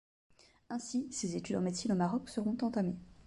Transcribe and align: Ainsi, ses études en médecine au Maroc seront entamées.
Ainsi, 0.71 1.07
ses 1.11 1.35
études 1.35 1.57
en 1.57 1.61
médecine 1.61 1.91
au 1.91 1.95
Maroc 1.95 2.27
seront 2.27 2.57
entamées. 2.63 2.97